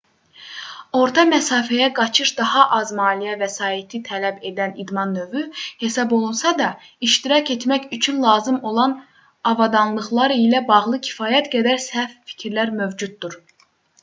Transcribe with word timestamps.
orta 0.99 1.23
məsafəyə 1.31 1.87
qaçış 1.97 2.29
daha 2.37 2.61
az 2.77 2.93
maliyyə 2.99 3.33
vəsaiti 3.41 3.99
tələb 4.07 4.39
edən 4.51 4.73
idman 4.83 5.11
növü 5.17 5.43
hesab 5.83 6.15
olunsa 6.17 6.53
da 6.61 6.69
iştirak 7.09 7.51
etmək 7.57 7.85
üçün 7.99 8.17
lazım 8.25 8.57
olan 8.71 8.95
avadanlıqlar 9.51 10.33
ilə 10.39 10.63
bağlı 10.73 11.01
kifayət 11.09 11.51
qədər 11.57 11.83
səhv 11.85 12.17
fikirlər 12.33 12.73
mövcuddur 12.81 13.37